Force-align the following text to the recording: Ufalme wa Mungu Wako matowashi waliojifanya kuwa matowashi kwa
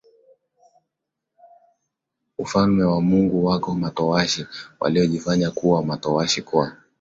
Ufalme 2.37 2.83
wa 2.83 3.01
Mungu 3.01 3.45
Wako 3.45 3.75
matowashi 3.75 4.47
waliojifanya 4.79 5.51
kuwa 5.51 5.83
matowashi 5.83 6.41
kwa 6.41 6.77